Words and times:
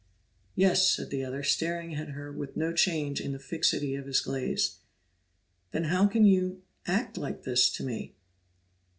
"Yes," 0.55 0.89
said 0.89 1.11
the 1.11 1.23
other, 1.23 1.43
staring 1.43 1.93
at 1.93 2.07
her 2.09 2.31
with 2.31 2.57
no 2.57 2.73
change 2.73 3.21
in 3.21 3.33
the 3.33 3.37
fixity 3.39 3.93
of 3.93 4.07
his 4.07 4.19
gaze. 4.19 4.79
"Then 5.73 5.83
how 5.83 6.07
can 6.07 6.25
you 6.25 6.63
act 6.87 7.19
like 7.19 7.43
this 7.43 7.69
to 7.73 7.83
me?" 7.83 8.15